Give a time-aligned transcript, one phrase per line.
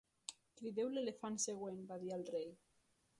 [0.61, 2.49] "Crideu l'elefant següent!", va dir el rei.